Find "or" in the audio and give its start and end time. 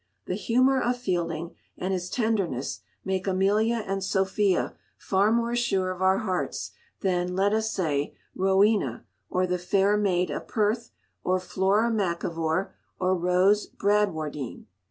9.29-9.45, 11.23-11.39, 12.99-13.15